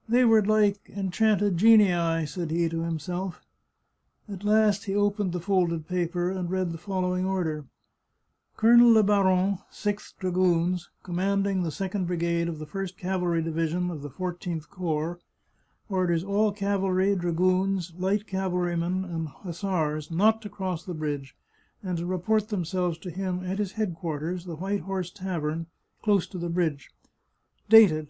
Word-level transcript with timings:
"They 0.16 0.22
were 0.26 0.44
like 0.44 0.90
enchanted 0.94 1.56
genii," 1.56 2.26
said 2.26 2.50
he 2.50 2.68
to 2.68 2.82
himself. 2.82 3.40
At 4.28 4.44
last 4.44 4.84
he 4.84 4.94
opened 4.94 5.32
the 5.32 5.40
folded 5.40 5.88
paper, 5.88 6.28
and 6.30 6.50
read 6.50 6.72
the 6.72 6.76
following 6.76 7.24
order:" 7.24 7.64
Colonel 8.58 8.92
Le 8.92 9.02
Baron, 9.02 9.60
Sixth 9.70 10.14
Dragoons, 10.18 10.90
commanding 11.02 11.62
the 11.62 11.70
Second 11.70 12.04
Brigade 12.06 12.48
of 12.50 12.58
the 12.58 12.66
First 12.66 12.98
Cavalry 12.98 13.40
Division 13.42 13.90
of 13.90 14.02
the 14.02 14.10
Four 14.10 14.34
teenth 14.34 14.68
Corps, 14.68 15.20
orders 15.88 16.22
all 16.22 16.52
cavalry, 16.52 17.16
dragoons, 17.16 17.94
light 17.96 18.26
cavalry 18.26 18.76
men, 18.76 19.06
and 19.06 19.28
hussars 19.28 20.10
not 20.10 20.42
to 20.42 20.50
cross 20.50 20.84
the 20.84 20.92
bridge, 20.92 21.34
and 21.82 21.96
to 21.96 22.04
report 22.04 22.50
themselves 22.50 22.98
to 22.98 23.10
him 23.10 23.42
at 23.42 23.56
his 23.58 23.72
headquarters, 23.72 24.44
the 24.44 24.56
White 24.56 24.80
Horse 24.80 25.10
Tavern, 25.10 25.64
close 26.02 26.26
to 26.26 26.36
the 26.36 26.50
bridge." 26.50 26.90
Dated. 27.70 28.06